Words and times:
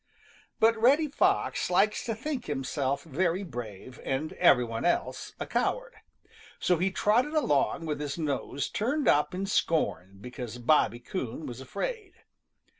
But 0.59 0.75
Reddy 0.81 1.09
Fox 1.09 1.69
likes 1.69 2.03
to 2.05 2.15
think 2.15 2.47
himself 2.47 3.03
very 3.03 3.43
brave 3.43 4.01
and 4.03 4.33
every 4.33 4.63
one 4.63 4.83
else 4.83 5.33
a 5.39 5.45
coward. 5.45 5.93
So 6.59 6.79
he 6.79 6.89
trotted 6.89 7.35
along 7.35 7.85
with 7.85 7.99
his 7.99 8.17
nose 8.17 8.67
turned 8.67 9.07
up 9.07 9.35
in 9.35 9.45
scorn 9.45 10.17
because 10.19 10.57
Bobby 10.57 10.99
Coon 10.99 11.45
was 11.45 11.61
afraid. 11.61 12.13